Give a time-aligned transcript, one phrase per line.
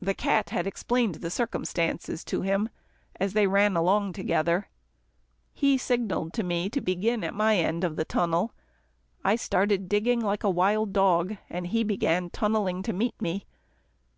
[0.00, 2.70] The cat had explained the circumstances to him,
[3.16, 4.70] as they ran along together.
[5.52, 8.54] He signalled to me to begin at my end of the tunnel.
[9.22, 13.44] I started digging like a wild dog, and he began tunnelling to meet me.